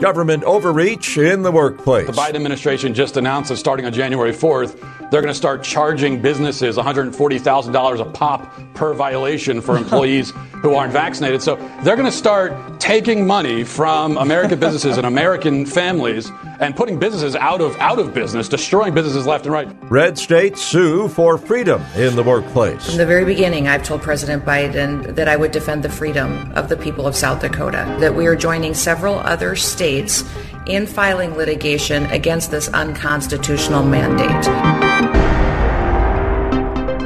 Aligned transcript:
Government 0.00 0.44
overreach 0.44 1.16
in 1.16 1.42
the 1.42 1.50
workplace. 1.50 2.06
The 2.06 2.12
Biden 2.12 2.34
administration 2.34 2.92
just 2.92 3.16
announced 3.16 3.48
that 3.48 3.56
starting 3.56 3.86
on 3.86 3.94
January 3.94 4.32
4th, 4.32 4.78
they're 5.10 5.22
going 5.22 5.32
to 5.32 5.34
start 5.34 5.62
charging 5.62 6.20
businesses 6.20 6.76
$140,000 6.76 8.00
a 8.00 8.04
pop 8.06 8.52
per 8.74 8.92
violation 8.94 9.60
for 9.60 9.76
employees 9.78 10.32
who 10.62 10.74
aren't 10.74 10.92
vaccinated. 10.92 11.42
So 11.42 11.56
they're 11.82 11.96
going 11.96 12.10
to 12.10 12.16
start 12.16 12.80
taking 12.80 13.26
money 13.26 13.64
from 13.64 14.16
American 14.16 14.58
businesses 14.58 14.96
and 14.96 15.06
American 15.06 15.66
families 15.66 16.30
and 16.60 16.74
putting 16.74 16.98
businesses 16.98 17.36
out 17.36 17.60
of 17.60 17.76
out 17.76 17.98
of 17.98 18.14
business, 18.14 18.48
destroying 18.48 18.94
businesses 18.94 19.26
left 19.26 19.44
and 19.44 19.52
right. 19.52 19.68
Red 19.90 20.18
states 20.18 20.62
sue 20.62 21.08
for 21.08 21.38
freedom 21.38 21.82
in 21.94 22.16
the 22.16 22.22
workplace. 22.22 22.86
From 22.86 22.96
the 22.96 23.06
very 23.06 23.24
beginning, 23.24 23.68
I've 23.68 23.82
told 23.82 24.02
President 24.02 24.44
Biden 24.44 25.14
that 25.14 25.28
I 25.28 25.36
would 25.36 25.52
defend 25.52 25.82
the 25.82 25.90
freedom 25.90 26.52
of 26.52 26.68
the 26.68 26.76
people 26.76 27.06
of 27.06 27.14
South 27.14 27.40
Dakota, 27.40 27.96
that 28.00 28.14
we 28.14 28.26
are 28.26 28.36
joining 28.36 28.74
several 28.74 29.18
other 29.18 29.56
states 29.56 30.24
in 30.66 30.86
filing 30.86 31.34
litigation 31.34 32.06
against 32.06 32.50
this 32.50 32.68
unconstitutional 32.68 33.84
mandate. 33.84 34.75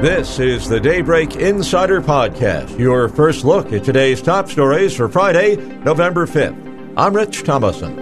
This 0.00 0.38
is 0.38 0.66
the 0.66 0.80
Daybreak 0.80 1.36
Insider 1.36 2.00
Podcast, 2.00 2.78
your 2.78 3.06
first 3.10 3.44
look 3.44 3.70
at 3.70 3.84
today's 3.84 4.22
top 4.22 4.48
stories 4.48 4.96
for 4.96 5.10
Friday, 5.10 5.56
November 5.56 6.26
5th. 6.26 6.94
I'm 6.96 7.14
Rich 7.14 7.42
Thomason. 7.42 7.96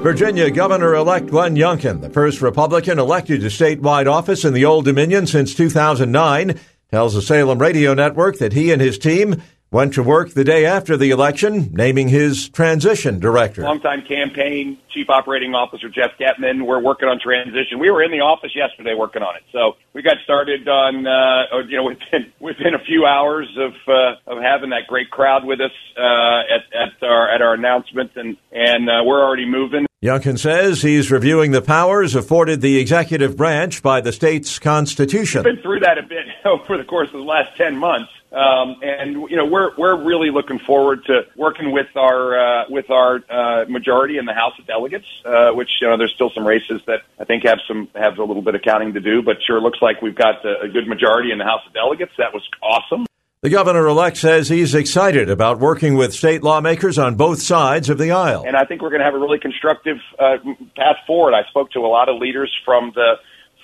Virginia 0.00 0.52
Governor 0.52 0.94
elect 0.94 1.26
Glenn 1.26 1.56
Youngkin, 1.56 2.00
the 2.00 2.10
first 2.10 2.40
Republican 2.40 3.00
elected 3.00 3.40
to 3.40 3.48
statewide 3.48 4.08
office 4.08 4.44
in 4.44 4.52
the 4.52 4.64
Old 4.64 4.84
Dominion 4.84 5.26
since 5.26 5.52
2009, 5.52 6.56
tells 6.92 7.14
the 7.14 7.20
Salem 7.20 7.58
Radio 7.58 7.92
Network 7.92 8.38
that 8.38 8.52
he 8.52 8.70
and 8.70 8.80
his 8.80 8.98
team 8.98 9.42
went 9.70 9.94
to 9.94 10.02
work 10.02 10.30
the 10.30 10.44
day 10.44 10.64
after 10.64 10.96
the 10.96 11.10
election, 11.10 11.70
naming 11.72 12.08
his 12.08 12.48
transition 12.48 13.20
director. 13.20 13.62
Longtime 13.62 14.02
campaign 14.02 14.78
chief 14.90 15.10
operating 15.10 15.54
officer 15.54 15.88
Jeff 15.88 16.12
Goettman. 16.18 16.66
We're 16.66 16.80
working 16.80 17.08
on 17.08 17.20
transition. 17.20 17.78
We 17.78 17.90
were 17.90 18.02
in 18.02 18.10
the 18.10 18.20
office 18.20 18.52
yesterday 18.54 18.94
working 18.94 19.22
on 19.22 19.36
it, 19.36 19.42
so 19.52 19.76
we 19.92 20.02
got 20.02 20.16
started 20.24 20.66
on 20.68 21.06
uh, 21.06 21.58
you 21.68 21.76
know 21.76 21.84
within 21.92 22.32
within 22.40 22.74
a 22.74 22.78
few 22.78 23.04
hours 23.04 23.48
of 23.58 23.72
uh, 23.86 24.32
of 24.32 24.42
having 24.42 24.70
that 24.70 24.86
great 24.88 25.10
crowd 25.10 25.44
with 25.44 25.60
us 25.60 25.72
uh, 25.96 26.00
at 26.00 26.62
at 26.72 27.02
our 27.02 27.28
at 27.28 27.42
our 27.42 27.54
announcement, 27.54 28.12
and 28.16 28.36
and 28.52 28.88
uh, 28.88 29.02
we're 29.04 29.22
already 29.22 29.46
moving. 29.46 29.86
Youngkin 30.02 30.38
says 30.38 30.82
he's 30.82 31.10
reviewing 31.10 31.50
the 31.50 31.60
powers 31.60 32.14
afforded 32.14 32.60
the 32.60 32.78
executive 32.78 33.36
branch 33.36 33.82
by 33.82 34.00
the 34.00 34.12
state's 34.12 34.60
constitution. 34.60 35.42
We've 35.42 35.56
been 35.56 35.62
through 35.62 35.80
that 35.80 35.98
a 35.98 36.02
bit 36.04 36.24
over 36.44 36.78
the 36.78 36.84
course 36.84 37.08
of 37.08 37.14
the 37.14 37.26
last 37.26 37.56
ten 37.56 37.76
months. 37.76 38.10
Um, 38.30 38.76
and 38.82 39.14
you 39.30 39.36
know 39.36 39.46
we're 39.46 39.74
we're 39.76 40.04
really 40.04 40.30
looking 40.30 40.58
forward 40.58 41.04
to 41.06 41.22
working 41.34 41.72
with 41.72 41.86
our 41.96 42.38
uh, 42.38 42.64
with 42.68 42.90
our 42.90 43.20
uh, 43.30 43.64
majority 43.68 44.18
in 44.18 44.26
the 44.26 44.34
House 44.34 44.52
of 44.58 44.66
Delegates, 44.66 45.06
uh, 45.24 45.52
which 45.52 45.70
you 45.80 45.88
know 45.88 45.96
there's 45.96 46.12
still 46.12 46.30
some 46.34 46.46
races 46.46 46.82
that 46.86 47.00
I 47.18 47.24
think 47.24 47.44
have 47.44 47.60
some 47.66 47.88
have 47.94 48.18
a 48.18 48.24
little 48.24 48.42
bit 48.42 48.54
of 48.54 48.60
counting 48.60 48.92
to 48.92 49.00
do, 49.00 49.22
but 49.22 49.38
sure 49.46 49.60
looks 49.60 49.80
like 49.80 50.02
we've 50.02 50.14
got 50.14 50.44
a, 50.44 50.64
a 50.64 50.68
good 50.68 50.86
majority 50.86 51.30
in 51.32 51.38
the 51.38 51.44
House 51.44 51.62
of 51.66 51.72
Delegates. 51.72 52.12
That 52.18 52.34
was 52.34 52.46
awesome. 52.62 53.06
The 53.40 53.50
governor 53.50 53.86
elect 53.86 54.16
says 54.16 54.48
he's 54.48 54.74
excited 54.74 55.30
about 55.30 55.60
working 55.60 55.94
with 55.94 56.12
state 56.12 56.42
lawmakers 56.42 56.98
on 56.98 57.14
both 57.14 57.40
sides 57.40 57.88
of 57.88 57.96
the 57.96 58.10
aisle. 58.10 58.42
And 58.44 58.56
I 58.56 58.64
think 58.64 58.82
we're 58.82 58.90
going 58.90 58.98
to 58.98 59.04
have 59.04 59.14
a 59.14 59.18
really 59.18 59.38
constructive 59.38 59.98
uh, 60.18 60.38
path 60.76 60.96
forward. 61.06 61.34
I 61.34 61.48
spoke 61.48 61.70
to 61.70 61.78
a 61.78 61.86
lot 61.86 62.08
of 62.08 62.20
leaders 62.20 62.52
from 62.64 62.90
the 62.96 63.14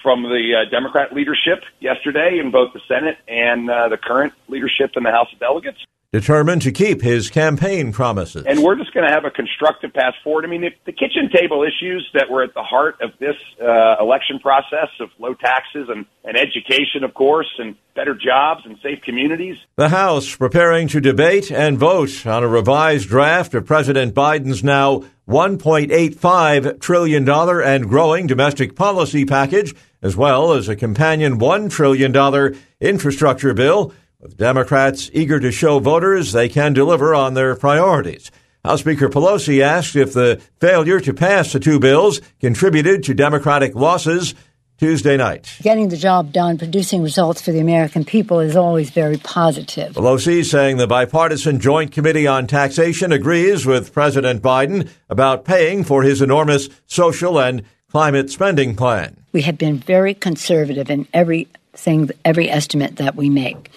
from 0.05 0.23
the 0.23 0.53
uh, 0.55 0.71
Democrat 0.71 1.13
leadership 1.13 1.65
yesterday 1.81 2.39
in 2.39 2.53
both 2.53 2.75
the 2.75 2.81
Senate 2.87 3.17
and 3.27 3.69
uh, 3.69 3.89
the 3.89 3.97
current 3.97 4.35
leadership 4.47 4.93
in 4.97 5.03
the 5.03 5.11
House 5.11 5.29
of 5.33 5.41
Delegates. 5.41 5.79
Determined 6.13 6.63
to 6.63 6.71
keep 6.71 7.03
his 7.03 7.29
campaign 7.29 7.91
promises. 7.91 8.45
And 8.47 8.63
we're 8.63 8.77
just 8.77 8.95
going 8.95 9.05
to 9.05 9.13
have 9.13 9.25
a 9.25 9.33
constructive 9.33 9.93
path 9.93 10.15
forward. 10.23 10.45
I 10.45 10.49
mean, 10.49 10.61
the 10.61 10.93
kitchen 10.93 11.29
table 11.35 11.65
issues 11.65 12.09
that 12.15 12.31
were 12.31 12.45
at 12.45 12.55
the 12.55 12.63
heart 12.63 13.01
of 13.01 13.11
this 13.19 13.35
uh, 13.61 13.97
election 13.99 14.39
process 14.39 14.91
of 15.01 15.09
low 15.19 15.35
taxes 15.35 15.89
and, 15.89 16.07
and 16.23 16.37
education, 16.37 17.03
of 17.03 17.15
course, 17.15 17.53
and 17.59 17.75
better 17.97 18.15
jobs 18.15 18.61
and 18.65 18.77
safe 18.81 19.03
communities. 19.03 19.57
The 19.75 19.89
House 19.89 20.37
preparing 20.37 20.87
to 20.89 21.01
debate 21.01 21.51
and 21.51 21.79
vote 21.79 22.25
on 22.25 22.45
a 22.45 22.49
revised 22.49 23.09
draft 23.09 23.53
of 23.55 23.67
President 23.67 24.15
Biden's 24.15 24.63
now 24.63 25.03
$1.85 25.29 26.81
trillion 26.81 27.29
and 27.29 27.89
growing 27.89 28.29
domestic 28.29 28.77
policy 28.77 29.25
package, 29.25 29.75
as 30.05 30.17
well 30.17 30.53
as 30.53 30.69
a 30.69 30.77
companion 30.77 31.41
$1 31.41 31.71
trillion 31.71 32.55
infrastructure 32.79 33.55
bill 33.55 33.93
with 34.21 34.37
Democrats 34.37 35.11
eager 35.15 35.41
to 35.41 35.51
show 35.51 35.79
voters 35.79 36.33
they 36.33 36.49
can 36.49 36.75
deliver 36.75 37.15
on 37.15 37.33
their 37.33 37.57
priorities. 37.57 38.31
House 38.63 38.81
Speaker 38.81 39.09
Pelosi 39.09 39.61
asked 39.61 39.97
if 39.97 40.13
the 40.13 40.41
failure 40.61 41.01
to 41.01 41.15
pass 41.15 41.53
the 41.53 41.61
two 41.61 41.81
bills 41.81 42.21
contributed 42.39 43.03
to 43.05 43.15
Democratic 43.15 43.75
losses 43.75 44.35
Tuesday 44.79 45.17
night. 45.17 45.57
Getting 45.63 45.89
the 45.89 45.97
job 45.97 46.33
done, 46.33 46.59
producing 46.59 47.03
results 47.03 47.41
for 47.41 47.53
the 47.53 47.61
American 47.61 48.05
people 48.05 48.41
is 48.41 48.57
always 48.57 48.91
very 48.91 49.17
positive. 49.17 49.95
Pelosi 49.95 50.45
saying 50.45 50.77
the 50.77 50.87
bipartisan 50.87 51.61
Joint 51.61 51.93
Committee 51.93 52.27
on 52.27 52.47
Taxation 52.47 53.11
agrees 53.11 53.65
with 53.65 53.93
President 53.93 54.43
Biden 54.43 54.91
about 55.09 55.45
paying 55.45 55.85
for 55.85 56.03
his 56.03 56.21
enormous 56.21 56.69
social 56.87 57.39
and 57.39 57.63
climate 57.89 58.31
spending 58.31 58.75
plan. 58.77 59.24
We 59.35 59.43
have 59.43 59.59
been 59.59 59.79
very 59.79 60.15
conservative 60.15 60.89
in 60.89 61.09
everything, 61.13 62.09
every 62.25 62.49
estimate 62.49 62.97
that 62.97 63.17
we 63.17 63.29
make 63.29 63.69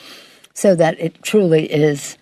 so 0.54 0.76
that 0.76 1.00
it 1.00 1.24
truly 1.24 1.66
is 1.66 2.16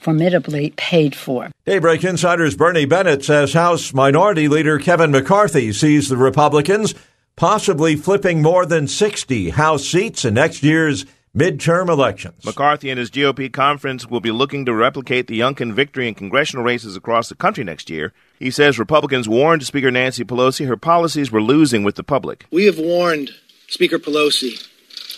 formidably 0.00 0.74
paid 0.76 1.14
for. 1.14 1.50
Daybreak 1.66 2.02
Insider's 2.02 2.56
Bernie 2.56 2.84
Bennett 2.84 3.24
says 3.24 3.52
House 3.52 3.94
Minority 3.94 4.48
Leader 4.48 4.80
Kevin 4.80 5.12
McCarthy 5.12 5.72
sees 5.72 6.08
the 6.08 6.16
Republicans 6.16 6.96
possibly 7.36 7.94
flipping 7.94 8.42
more 8.42 8.66
than 8.66 8.88
60 8.88 9.50
House 9.50 9.86
seats 9.86 10.24
in 10.24 10.34
next 10.34 10.64
year's 10.64 11.06
midterm 11.34 11.88
elections. 11.88 12.44
McCarthy 12.44 12.90
and 12.90 12.98
his 12.98 13.10
GOP 13.10 13.52
conference 13.52 14.08
will 14.08 14.20
be 14.20 14.32
looking 14.32 14.64
to 14.66 14.74
replicate 14.74 15.28
the 15.28 15.38
Youngkin 15.38 15.72
victory 15.72 16.08
in 16.08 16.14
congressional 16.14 16.64
races 16.64 16.96
across 16.96 17.28
the 17.28 17.36
country 17.36 17.62
next 17.62 17.88
year. 17.88 18.12
He 18.38 18.50
says 18.50 18.78
Republicans 18.78 19.28
warned 19.28 19.64
Speaker 19.64 19.90
Nancy 19.90 20.24
Pelosi 20.24 20.66
her 20.66 20.76
policies 20.76 21.30
were 21.30 21.42
losing 21.42 21.84
with 21.84 21.94
the 21.96 22.04
public. 22.04 22.46
We 22.50 22.64
have 22.66 22.78
warned 22.78 23.30
Speaker 23.68 23.98
Pelosi 23.98 24.68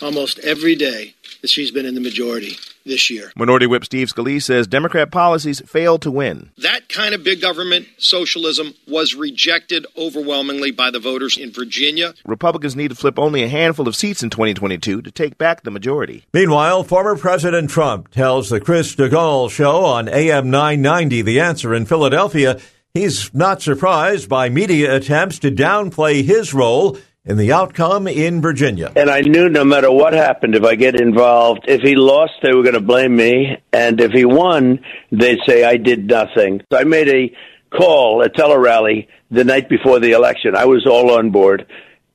almost 0.01 0.39
every 0.39 0.75
day 0.75 1.15
that 1.41 1.49
she's 1.49 1.71
been 1.71 1.85
in 1.85 1.95
the 1.95 2.01
majority 2.01 2.57
this 2.85 3.09
year. 3.09 3.31
Minority 3.35 3.67
Whip 3.67 3.83
Steve 3.85 4.07
Scalise 4.07 4.43
says 4.43 4.65
Democrat 4.65 5.11
policies 5.11 5.61
failed 5.61 6.01
to 6.03 6.11
win. 6.11 6.51
That 6.57 6.89
kind 6.89 7.13
of 7.13 7.23
big 7.23 7.41
government 7.41 7.87
socialism 7.97 8.73
was 8.87 9.13
rejected 9.13 9.85
overwhelmingly 9.97 10.71
by 10.71 10.89
the 10.89 10.99
voters 10.99 11.37
in 11.37 11.51
Virginia. 11.51 12.13
Republicans 12.25 12.75
need 12.75 12.89
to 12.89 12.95
flip 12.95 13.19
only 13.19 13.43
a 13.43 13.49
handful 13.49 13.87
of 13.87 13.95
seats 13.95 14.23
in 14.23 14.29
2022 14.29 15.01
to 15.01 15.11
take 15.11 15.37
back 15.37 15.63
the 15.63 15.71
majority. 15.71 16.25
Meanwhile, 16.33 16.83
former 16.85 17.17
President 17.17 17.69
Trump 17.69 18.09
tells 18.11 18.49
the 18.49 18.61
Chris 18.61 18.95
Stigall 18.95 19.51
show 19.51 19.83
on 19.83 20.07
AM 20.07 20.49
990 20.49 21.21
The 21.21 21.39
Answer 21.39 21.73
in 21.73 21.85
Philadelphia 21.85 22.59
he's 22.93 23.33
not 23.33 23.61
surprised 23.61 24.29
by 24.29 24.49
media 24.49 24.95
attempts 24.95 25.39
to 25.39 25.51
downplay 25.51 26.23
his 26.23 26.53
role 26.53 26.97
in 27.25 27.37
the 27.37 27.51
outcome 27.51 28.07
in 28.07 28.41
Virginia. 28.41 28.91
And 28.95 29.09
I 29.09 29.21
knew 29.21 29.49
no 29.49 29.65
matter 29.65 29.91
what 29.91 30.13
happened, 30.13 30.55
if 30.55 30.63
I 30.63 30.75
get 30.75 30.99
involved, 30.99 31.65
if 31.67 31.81
he 31.81 31.95
lost, 31.95 32.33
they 32.41 32.53
were 32.53 32.63
going 32.63 32.73
to 32.73 32.81
blame 32.81 33.15
me. 33.15 33.57
And 33.73 33.99
if 33.99 34.11
he 34.11 34.23
won, 34.23 34.79
they'd 35.11 35.39
say 35.45 35.63
I 35.63 35.77
did 35.77 36.07
nothing. 36.07 36.61
So 36.71 36.79
I 36.79 36.85
made 36.85 37.09
a 37.09 37.35
call, 37.69 38.21
a 38.21 38.29
tele-rally 38.29 39.09
the 39.29 39.43
night 39.43 39.67
before 39.67 39.99
the 39.99 40.11
election. 40.11 40.55
I 40.55 40.65
was 40.65 40.85
all 40.85 41.11
on 41.11 41.31
board 41.31 41.67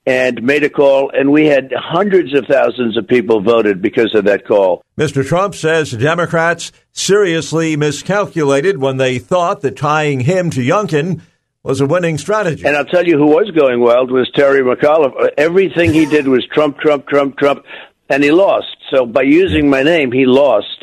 and 0.05 0.43
made 0.43 0.65
a 0.65 0.71
call, 0.71 1.11
and 1.11 1.31
we 1.31 1.47
had 1.47 1.73
hundreds 1.77 2.35
of 2.35 2.47
thousands 2.47 2.97
of 2.97 3.07
people 3.07 3.41
voted 3.41 3.81
because 3.81 4.15
of 4.15 4.25
that 4.25 4.47
call. 4.47 4.83
Mr. 4.99 5.25
Trump 5.27 5.55
says 5.55 5.93
Democrats 5.93 6.73
seriously 6.93 7.77
miscalculated 7.77 8.79
when 8.79 8.97
they 8.97 9.19
thought 9.19 9.61
that 9.61 9.77
tying 9.77 10.21
him 10.21 10.51
to 10.51 10.61
Youngkin 10.61 11.21
was 11.63 11.81
a 11.81 11.87
winning 11.87 12.19
strategy. 12.19 12.67
And 12.67 12.77
I'll 12.77 12.85
tell 12.85 13.07
you 13.07 13.17
who 13.17 13.27
was 13.27 13.51
going 13.53 13.81
wild 13.81 14.11
was 14.11 14.29
Terry 14.35 14.61
McAuliffe. 14.61 15.31
Everything 15.39 15.93
he 15.93 16.07
did 16.07 16.27
was 16.27 16.45
Trump, 16.53 16.79
Trump, 16.79 17.07
Trump, 17.07 17.39
Trump, 17.39 17.65
and 18.09 18.25
he 18.25 18.33
lost. 18.33 18.77
So 18.91 19.07
by 19.07 19.23
using 19.23 19.71
my 19.71 19.83
name, 19.83 20.11
he 20.11 20.27
lost. 20.27 20.83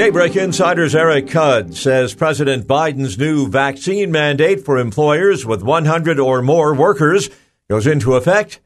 Daybreak 0.00 0.34
Insider's 0.34 0.94
Eric 0.94 1.26
Cudd 1.26 1.76
says 1.76 2.14
President 2.14 2.66
Biden's 2.66 3.18
new 3.18 3.46
vaccine 3.46 4.10
mandate 4.10 4.64
for 4.64 4.78
employers 4.78 5.44
with 5.44 5.62
100 5.62 6.18
or 6.18 6.40
more 6.40 6.72
workers 6.72 7.28
goes 7.68 7.86
into 7.86 8.14
effect 8.14 8.60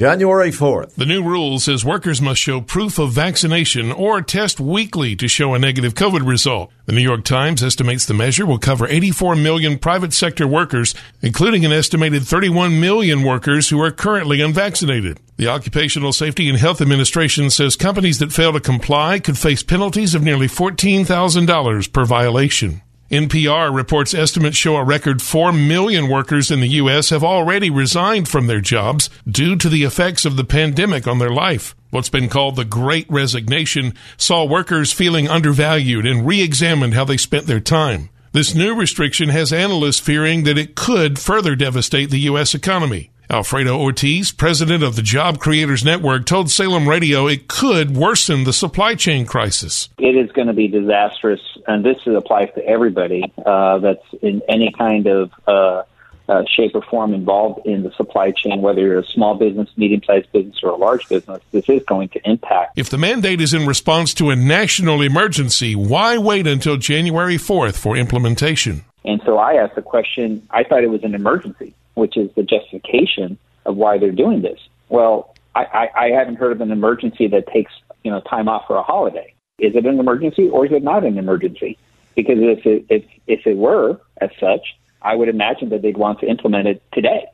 January 0.00 0.50
4th. 0.50 0.94
The 0.94 1.04
new 1.04 1.22
rule 1.22 1.58
says 1.58 1.84
workers 1.84 2.22
must 2.22 2.40
show 2.40 2.62
proof 2.62 2.98
of 2.98 3.12
vaccination 3.12 3.92
or 3.92 4.22
test 4.22 4.58
weekly 4.58 5.14
to 5.16 5.28
show 5.28 5.52
a 5.52 5.58
negative 5.58 5.92
COVID 5.92 6.26
result. 6.26 6.72
The 6.86 6.94
New 6.94 7.02
York 7.02 7.22
Times 7.22 7.62
estimates 7.62 8.06
the 8.06 8.14
measure 8.14 8.46
will 8.46 8.56
cover 8.56 8.88
84 8.88 9.36
million 9.36 9.78
private 9.78 10.14
sector 10.14 10.48
workers, 10.48 10.94
including 11.20 11.66
an 11.66 11.72
estimated 11.72 12.22
31 12.22 12.80
million 12.80 13.24
workers 13.24 13.68
who 13.68 13.78
are 13.82 13.90
currently 13.90 14.40
unvaccinated. 14.40 15.20
The 15.36 15.48
Occupational 15.48 16.14
Safety 16.14 16.48
and 16.48 16.56
Health 16.56 16.80
Administration 16.80 17.50
says 17.50 17.76
companies 17.76 18.20
that 18.20 18.32
fail 18.32 18.54
to 18.54 18.60
comply 18.60 19.18
could 19.18 19.36
face 19.36 19.62
penalties 19.62 20.14
of 20.14 20.22
nearly 20.22 20.46
$14,000 20.46 21.92
per 21.92 22.04
violation. 22.06 22.80
NPR 23.10 23.74
reports 23.74 24.14
estimates 24.14 24.56
show 24.56 24.76
a 24.76 24.84
record 24.84 25.20
4 25.20 25.52
million 25.52 26.08
workers 26.08 26.48
in 26.48 26.60
the 26.60 26.68
U.S. 26.68 27.10
have 27.10 27.24
already 27.24 27.68
resigned 27.68 28.28
from 28.28 28.46
their 28.46 28.60
jobs 28.60 29.10
due 29.28 29.56
to 29.56 29.68
the 29.68 29.82
effects 29.82 30.24
of 30.24 30.36
the 30.36 30.44
pandemic 30.44 31.08
on 31.08 31.18
their 31.18 31.32
life. 31.32 31.74
What's 31.90 32.08
been 32.08 32.28
called 32.28 32.54
the 32.54 32.64
Great 32.64 33.10
Resignation 33.10 33.94
saw 34.16 34.44
workers 34.44 34.92
feeling 34.92 35.26
undervalued 35.26 36.06
and 36.06 36.24
re 36.24 36.40
examined 36.40 36.94
how 36.94 37.04
they 37.04 37.16
spent 37.16 37.48
their 37.48 37.58
time. 37.58 38.10
This 38.30 38.54
new 38.54 38.76
restriction 38.76 39.30
has 39.30 39.52
analysts 39.52 39.98
fearing 39.98 40.44
that 40.44 40.56
it 40.56 40.76
could 40.76 41.18
further 41.18 41.56
devastate 41.56 42.10
the 42.10 42.20
U.S. 42.20 42.54
economy. 42.54 43.10
Alfredo 43.30 43.78
Ortiz, 43.78 44.32
president 44.32 44.82
of 44.82 44.96
the 44.96 45.02
Job 45.02 45.38
Creators 45.38 45.84
Network, 45.84 46.26
told 46.26 46.50
Salem 46.50 46.88
Radio 46.88 47.28
it 47.28 47.46
could 47.46 47.96
worsen 47.96 48.42
the 48.42 48.52
supply 48.52 48.96
chain 48.96 49.24
crisis. 49.24 49.88
It 49.98 50.16
is 50.16 50.32
going 50.32 50.48
to 50.48 50.52
be 50.52 50.66
disastrous, 50.66 51.40
and 51.68 51.84
this 51.84 51.98
applies 52.06 52.48
to 52.56 52.66
everybody 52.66 53.32
uh, 53.46 53.78
that's 53.78 54.04
in 54.20 54.42
any 54.48 54.72
kind 54.76 55.06
of 55.06 55.30
uh, 55.46 55.84
uh, 56.28 56.42
shape 56.56 56.72
or 56.74 56.82
form 56.82 57.14
involved 57.14 57.66
in 57.66 57.84
the 57.84 57.92
supply 57.92 58.32
chain, 58.32 58.62
whether 58.62 58.80
you're 58.80 58.98
a 58.98 59.06
small 59.06 59.36
business, 59.36 59.68
medium 59.76 60.02
sized 60.04 60.30
business, 60.32 60.58
or 60.64 60.70
a 60.70 60.76
large 60.76 61.08
business. 61.08 61.40
This 61.52 61.68
is 61.68 61.84
going 61.84 62.08
to 62.10 62.20
impact. 62.28 62.78
If 62.78 62.90
the 62.90 62.98
mandate 62.98 63.40
is 63.40 63.54
in 63.54 63.64
response 63.64 64.12
to 64.14 64.30
a 64.30 64.36
national 64.36 65.02
emergency, 65.02 65.76
why 65.76 66.18
wait 66.18 66.48
until 66.48 66.76
January 66.76 67.36
4th 67.36 67.76
for 67.76 67.96
implementation? 67.96 68.84
And 69.04 69.22
so 69.24 69.38
I 69.38 69.54
asked 69.54 69.76
the 69.76 69.82
question 69.82 70.46
I 70.50 70.64
thought 70.64 70.82
it 70.82 70.90
was 70.90 71.04
an 71.04 71.14
emergency 71.14 71.74
which 72.00 72.16
is 72.16 72.30
the 72.34 72.42
justification 72.42 73.38
of 73.66 73.76
why 73.76 73.98
they're 73.98 74.10
doing 74.10 74.42
this. 74.42 74.58
Well, 74.88 75.34
I, 75.54 75.64
I, 75.64 76.04
I 76.06 76.08
haven't 76.10 76.36
heard 76.36 76.52
of 76.52 76.60
an 76.60 76.72
emergency 76.72 77.28
that 77.28 77.46
takes 77.48 77.72
you 78.02 78.10
know 78.10 78.20
time 78.22 78.48
off 78.48 78.66
for 78.66 78.76
a 78.76 78.82
holiday. 78.82 79.34
Is 79.58 79.76
it 79.76 79.84
an 79.84 80.00
emergency 80.00 80.48
or 80.48 80.66
is 80.66 80.72
it 80.72 80.82
not 80.82 81.04
an 81.04 81.18
emergency? 81.18 81.78
Because 82.16 82.38
if 82.38 82.66
it, 82.66 82.86
if 82.88 83.04
if 83.26 83.46
it 83.46 83.56
were 83.56 84.00
as 84.20 84.30
such, 84.40 84.76
I 85.02 85.14
would 85.14 85.28
imagine 85.28 85.68
that 85.68 85.82
they'd 85.82 85.96
want 85.96 86.20
to 86.20 86.26
implement 86.26 86.66
it 86.66 86.82
today, 86.92 87.26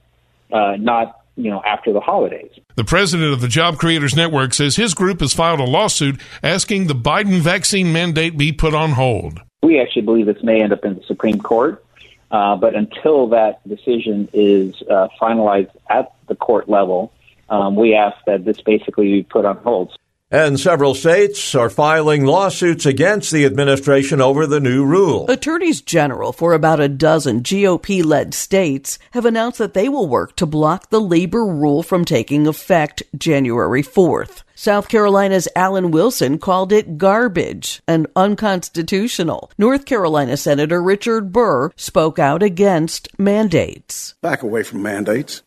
uh, 0.53 0.77
not 0.79 1.21
you 1.37 1.51
know 1.51 1.63
after 1.65 1.93
the 1.93 2.01
holidays. 2.01 2.51
The 2.75 2.85
president 2.85 3.33
of 3.33 3.41
the 3.41 3.49
Job 3.49 3.79
Creators 3.79 4.17
Network 4.17 4.53
says 4.53 4.77
his 4.77 4.95
group 4.95 5.21
has 5.21 5.33
filed 5.33 5.61
a 5.61 5.65
lawsuit 5.65 6.21
asking 6.43 6.89
the 6.89 6.95
Biden 6.95 7.41
vaccine 7.41 7.93
mandate 7.93 8.37
be 8.37 8.53
put 8.53 8.75
on 8.75 8.91
hold. 8.91 9.41
We 9.63 9.81
actually 9.81 10.03
believe 10.03 10.27
this 10.27 10.43
may 10.43 10.63
end 10.63 10.73
up 10.73 10.85
in 10.85 10.97
the 10.97 11.03
Supreme 11.05 11.41
Court. 11.41 11.85
Uh, 12.31 12.57
but 12.57 12.75
until 12.75 13.29
that 13.29 13.67
decision 13.69 14.29
is 14.33 14.75
uh, 14.91 15.09
finalized 15.21 15.71
at 15.89 16.13
the 16.29 16.35
court 16.35 16.69
level, 16.69 17.13
um, 17.49 17.77
we 17.77 17.95
ask 17.95 18.17
that 18.27 18.45
this 18.45 18.61
basically 18.61 19.13
be 19.13 19.23
put 19.23 19.45
on 19.45 19.57
hold. 19.59 19.97
And 20.31 20.59
several 20.59 20.95
states 20.97 21.55
are 21.55 21.71
filing 21.71 22.25
lawsuits 22.25 22.85
against 22.85 23.31
the 23.31 23.45
administration 23.45 24.21
over 24.21 24.45
the 24.45 24.59
new 24.59 24.85
rule. 24.85 25.31
Attorneys 25.31 25.81
general 25.81 26.33
for 26.33 26.53
about 26.53 26.81
a 26.81 26.89
dozen 26.89 27.45
GOP 27.45 28.05
led 28.05 28.35
states 28.35 28.99
have 29.13 29.25
announced 29.25 29.59
that 29.59 29.75
they 29.75 29.89
will 29.89 30.09
work 30.09 30.35
to 30.37 30.45
block 30.45 30.91
the 30.91 31.01
labor 31.01 31.47
rule 31.47 31.85
from 31.85 32.05
taking 32.05 32.49
effect 32.49 33.05
January 33.17 33.85
4th. 33.85 34.43
South 34.57 34.89
Carolina's 34.89 35.47
Alan 35.55 35.93
Wilson 35.93 36.39
called 36.39 36.73
it 36.73 36.99
garbage 36.99 37.81
and 37.87 38.09
unconstitutional. 38.17 39.53
North 39.57 39.85
Carolina 39.85 40.37
Senator 40.37 40.83
Richard 40.83 41.31
Burr 41.31 41.71
spoke 41.77 42.19
out 42.19 42.43
against 42.43 43.17
mandates. 43.17 44.15
Back 44.23 44.43
away 44.43 44.65
from 44.65 44.83
mandates 44.83 45.45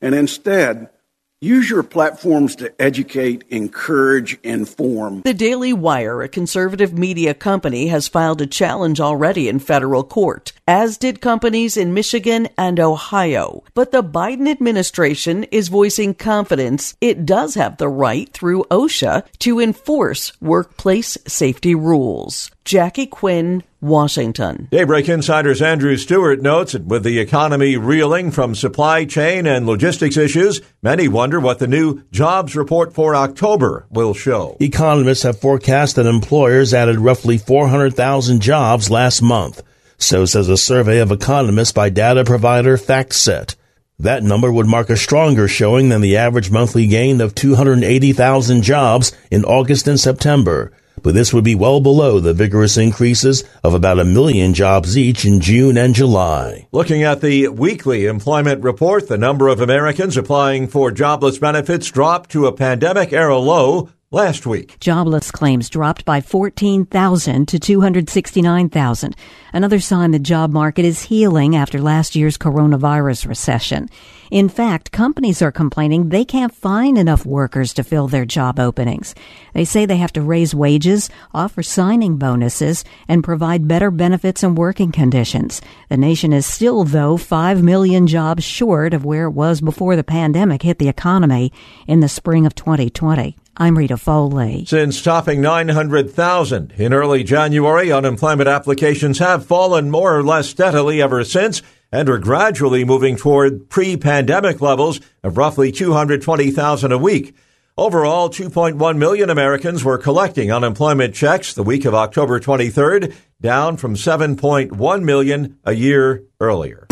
and 0.00 0.12
instead 0.12 0.90
Use 1.40 1.70
your 1.70 1.84
platforms 1.84 2.56
to 2.56 2.82
educate, 2.82 3.44
encourage, 3.48 4.36
inform. 4.42 5.20
The 5.20 5.32
Daily 5.32 5.72
Wire, 5.72 6.20
a 6.20 6.28
conservative 6.28 6.98
media 6.98 7.32
company, 7.32 7.86
has 7.86 8.08
filed 8.08 8.40
a 8.40 8.46
challenge 8.48 8.98
already 8.98 9.48
in 9.48 9.60
federal 9.60 10.02
court, 10.02 10.52
as 10.66 10.98
did 10.98 11.20
companies 11.20 11.76
in 11.76 11.94
Michigan 11.94 12.48
and 12.58 12.80
Ohio. 12.80 13.62
But 13.74 13.92
the 13.92 14.02
Biden 14.02 14.50
administration 14.50 15.44
is 15.44 15.68
voicing 15.68 16.12
confidence 16.12 16.96
it 17.00 17.24
does 17.24 17.54
have 17.54 17.76
the 17.76 17.88
right 17.88 18.28
through 18.32 18.64
OSHA 18.64 19.22
to 19.38 19.60
enforce 19.60 20.32
workplace 20.40 21.16
safety 21.28 21.72
rules. 21.72 22.50
Jackie 22.64 23.06
Quinn, 23.06 23.62
Washington. 23.80 24.68
Daybreak 24.70 25.08
Insider's 25.08 25.62
Andrew 25.62 25.96
Stewart 25.96 26.42
notes 26.42 26.72
that 26.72 26.84
with 26.84 27.04
the 27.04 27.18
economy 27.18 27.76
reeling 27.76 28.30
from 28.30 28.54
supply 28.54 29.04
chain 29.04 29.46
and 29.46 29.66
logistics 29.66 30.16
issues, 30.16 30.60
many 30.82 31.08
wonder 31.08 31.38
what 31.40 31.58
the 31.58 31.68
new 31.68 32.02
jobs 32.10 32.56
report 32.56 32.92
for 32.94 33.14
October 33.14 33.86
will 33.90 34.14
show. 34.14 34.56
Economists 34.60 35.22
have 35.22 35.40
forecast 35.40 35.96
that 35.96 36.06
employers 36.06 36.74
added 36.74 36.98
roughly 36.98 37.38
400,000 37.38 38.40
jobs 38.40 38.90
last 38.90 39.22
month. 39.22 39.62
So 39.98 40.24
says 40.24 40.48
a 40.48 40.56
survey 40.56 40.98
of 40.98 41.10
economists 41.10 41.72
by 41.72 41.90
data 41.90 42.24
provider 42.24 42.76
FactSet. 42.76 43.56
That 44.00 44.22
number 44.22 44.52
would 44.52 44.68
mark 44.68 44.90
a 44.90 44.96
stronger 44.96 45.48
showing 45.48 45.88
than 45.88 46.00
the 46.00 46.16
average 46.16 46.52
monthly 46.52 46.86
gain 46.86 47.20
of 47.20 47.34
280,000 47.34 48.62
jobs 48.62 49.12
in 49.28 49.44
August 49.44 49.88
and 49.88 49.98
September 49.98 50.72
but 51.02 51.14
this 51.14 51.32
would 51.32 51.44
be 51.44 51.54
well 51.54 51.80
below 51.80 52.20
the 52.20 52.34
vigorous 52.34 52.76
increases 52.76 53.44
of 53.62 53.74
about 53.74 53.98
a 53.98 54.04
million 54.04 54.54
jobs 54.54 54.96
each 54.96 55.24
in 55.24 55.40
June 55.40 55.76
and 55.76 55.94
July. 55.94 56.68
Looking 56.72 57.02
at 57.02 57.20
the 57.20 57.48
weekly 57.48 58.06
employment 58.06 58.62
report, 58.62 59.08
the 59.08 59.18
number 59.18 59.48
of 59.48 59.60
Americans 59.60 60.16
applying 60.16 60.68
for 60.68 60.90
jobless 60.90 61.38
benefits 61.38 61.90
dropped 61.90 62.30
to 62.30 62.46
a 62.46 62.52
pandemic 62.52 63.12
era 63.12 63.38
low 63.38 63.90
last 64.10 64.46
week. 64.46 64.80
Jobless 64.80 65.30
claims 65.30 65.68
dropped 65.68 66.06
by 66.06 66.22
14,000 66.22 67.46
to 67.46 67.58
269,000. 67.58 69.14
Another 69.52 69.80
sign 69.80 70.12
the 70.12 70.18
job 70.18 70.50
market 70.50 70.86
is 70.86 71.02
healing 71.02 71.54
after 71.54 71.78
last 71.78 72.16
year's 72.16 72.38
coronavirus 72.38 73.28
recession. 73.28 73.90
In 74.30 74.48
fact, 74.48 74.92
companies 74.92 75.42
are 75.42 75.52
complaining 75.52 76.08
they 76.08 76.24
can't 76.24 76.54
find 76.54 76.96
enough 76.96 77.26
workers 77.26 77.74
to 77.74 77.84
fill 77.84 78.08
their 78.08 78.24
job 78.24 78.58
openings. 78.58 79.14
They 79.52 79.66
say 79.66 79.84
they 79.84 79.98
have 79.98 80.12
to 80.14 80.22
raise 80.22 80.54
wages, 80.54 81.10
offer 81.34 81.62
signing 81.62 82.16
bonuses, 82.16 82.84
and 83.08 83.24
provide 83.24 83.68
better 83.68 83.90
benefits 83.90 84.42
and 84.42 84.56
working 84.56 84.90
conditions. 84.90 85.60
The 85.90 85.98
nation 85.98 86.32
is 86.32 86.46
still, 86.46 86.84
though, 86.84 87.18
5 87.18 87.62
million 87.62 88.06
jobs 88.06 88.44
short 88.44 88.94
of 88.94 89.04
where 89.04 89.24
it 89.24 89.32
was 89.32 89.60
before 89.60 89.96
the 89.96 90.04
pandemic 90.04 90.62
hit 90.62 90.78
the 90.78 90.88
economy 90.88 91.52
in 91.86 92.00
the 92.00 92.08
spring 92.08 92.46
of 92.46 92.54
2020. 92.54 93.36
I'm 93.60 93.76
Rita 93.76 93.96
Foley. 93.96 94.64
Since 94.66 95.02
topping 95.02 95.40
900,000 95.40 96.74
in 96.76 96.92
early 96.92 97.24
January, 97.24 97.90
unemployment 97.90 98.48
applications 98.48 99.18
have 99.18 99.46
fallen 99.46 99.90
more 99.90 100.16
or 100.16 100.22
less 100.22 100.48
steadily 100.48 101.02
ever 101.02 101.24
since 101.24 101.60
and 101.90 102.08
are 102.08 102.18
gradually 102.18 102.84
moving 102.84 103.16
toward 103.16 103.68
pre-pandemic 103.68 104.60
levels 104.60 105.00
of 105.24 105.36
roughly 105.36 105.72
220,000 105.72 106.92
a 106.92 106.98
week. 106.98 107.34
Overall, 107.76 108.28
2.1 108.28 108.96
million 108.96 109.28
Americans 109.28 109.82
were 109.82 109.98
collecting 109.98 110.52
unemployment 110.52 111.16
checks 111.16 111.52
the 111.52 111.64
week 111.64 111.84
of 111.84 111.96
October 111.96 112.38
23rd, 112.38 113.12
down 113.40 113.76
from 113.76 113.96
7.1 113.96 115.02
million 115.02 115.58
a 115.64 115.72
year 115.72 116.22
earlier. 116.38 116.87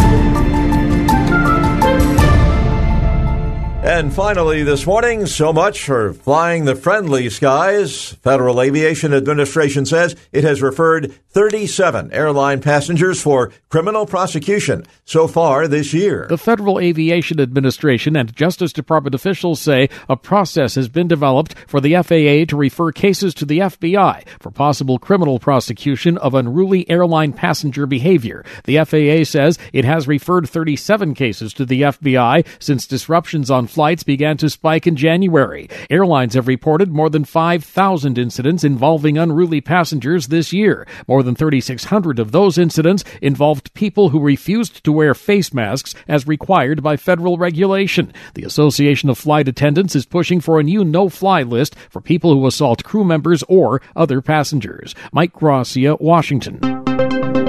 And 3.86 4.12
finally, 4.12 4.64
this 4.64 4.84
morning, 4.84 5.26
so 5.26 5.52
much 5.52 5.84
for 5.84 6.12
flying 6.12 6.64
the 6.64 6.74
friendly 6.74 7.30
skies. 7.30 8.14
Federal 8.14 8.60
Aviation 8.60 9.14
Administration 9.14 9.86
says 9.86 10.16
it 10.32 10.42
has 10.42 10.60
referred 10.60 11.14
37 11.28 12.12
airline 12.12 12.60
passengers 12.60 13.22
for 13.22 13.52
criminal 13.68 14.04
prosecution 14.04 14.84
so 15.04 15.28
far 15.28 15.68
this 15.68 15.94
year. 15.94 16.26
The 16.28 16.36
Federal 16.36 16.80
Aviation 16.80 17.38
Administration 17.38 18.16
and 18.16 18.34
Justice 18.34 18.72
Department 18.72 19.14
officials 19.14 19.60
say 19.60 19.88
a 20.08 20.16
process 20.16 20.74
has 20.74 20.88
been 20.88 21.06
developed 21.06 21.54
for 21.68 21.80
the 21.80 21.94
FAA 21.94 22.50
to 22.50 22.56
refer 22.56 22.90
cases 22.90 23.34
to 23.34 23.44
the 23.44 23.58
FBI 23.58 24.26
for 24.40 24.50
possible 24.50 24.98
criminal 24.98 25.38
prosecution 25.38 26.18
of 26.18 26.34
unruly 26.34 26.90
airline 26.90 27.32
passenger 27.32 27.86
behavior. 27.86 28.44
The 28.64 28.78
FAA 28.78 29.30
says 29.30 29.60
it 29.72 29.84
has 29.84 30.08
referred 30.08 30.48
37 30.48 31.14
cases 31.14 31.52
to 31.52 31.64
the 31.64 31.82
FBI 31.82 32.44
since 32.58 32.86
disruptions 32.88 33.48
on 33.48 33.68
flights 33.76 34.02
began 34.04 34.38
to 34.38 34.48
spike 34.48 34.86
in 34.86 34.96
January. 34.96 35.68
Airlines 35.90 36.32
have 36.32 36.48
reported 36.48 36.90
more 36.90 37.10
than 37.10 37.26
5,000 37.26 38.16
incidents 38.16 38.64
involving 38.64 39.18
unruly 39.18 39.60
passengers 39.60 40.28
this 40.28 40.50
year. 40.50 40.86
More 41.06 41.22
than 41.22 41.34
3,600 41.34 42.18
of 42.18 42.32
those 42.32 42.56
incidents 42.56 43.04
involved 43.20 43.74
people 43.74 44.08
who 44.08 44.18
refused 44.18 44.82
to 44.84 44.92
wear 44.92 45.12
face 45.12 45.52
masks 45.52 45.94
as 46.08 46.26
required 46.26 46.82
by 46.82 46.96
federal 46.96 47.36
regulation. 47.36 48.14
The 48.32 48.44
Association 48.44 49.10
of 49.10 49.18
Flight 49.18 49.46
Attendants 49.46 49.94
is 49.94 50.06
pushing 50.06 50.40
for 50.40 50.58
a 50.58 50.62
new 50.62 50.82
no-fly 50.82 51.42
list 51.42 51.74
for 51.90 52.00
people 52.00 52.32
who 52.32 52.46
assault 52.46 52.82
crew 52.82 53.04
members 53.04 53.42
or 53.42 53.82
other 53.94 54.22
passengers. 54.22 54.94
Mike 55.12 55.34
Gracia, 55.34 55.96
Washington. 56.00 56.75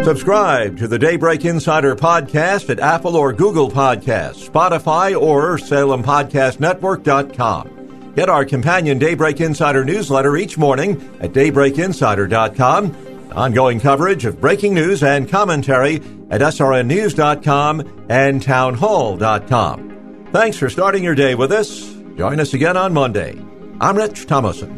Subscribe 0.07 0.77
to 0.77 0.87
the 0.87 0.97
Daybreak 0.97 1.43
Insider 1.43 1.93
podcast 1.93 2.69
at 2.69 2.79
Apple 2.79 3.17
or 3.17 3.33
Google 3.33 3.69
Podcasts, 3.69 4.49
Spotify, 4.49 5.21
or 5.21 5.57
SalemPodcastNetwork.com. 5.57 8.13
Get 8.15 8.29
our 8.29 8.45
companion 8.45 8.99
Daybreak 8.99 9.41
Insider 9.41 9.83
newsletter 9.83 10.37
each 10.37 10.57
morning 10.57 10.91
at 11.19 11.33
DaybreakInsider.com. 11.33 13.33
Ongoing 13.33 13.81
coverage 13.81 14.23
of 14.23 14.39
breaking 14.39 14.75
news 14.75 15.03
and 15.03 15.27
commentary 15.27 15.95
at 16.29 16.39
SRNNews.com 16.39 18.05
and 18.07 18.41
TownHall.com. 18.41 20.29
Thanks 20.31 20.55
for 20.55 20.69
starting 20.69 21.03
your 21.03 21.15
day 21.15 21.35
with 21.35 21.51
us. 21.51 21.85
Join 22.15 22.39
us 22.39 22.53
again 22.53 22.77
on 22.77 22.93
Monday. 22.93 23.37
I'm 23.81 23.97
Rich 23.97 24.27
Thomason. 24.27 24.77